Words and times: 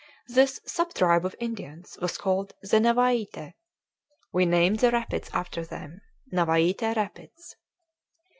This 0.29 0.59
sub 0.65 0.95
tribe 0.95 1.25
of 1.27 1.35
Indians 1.39 1.95
was 2.01 2.17
called 2.17 2.55
the 2.63 2.79
Navaite; 2.79 3.53
we 4.33 4.47
named 4.47 4.79
the 4.79 4.89
rapids 4.89 5.29
after 5.31 5.63
them, 5.63 6.01
Navaite 6.33 6.81
Rapids. 6.95 7.55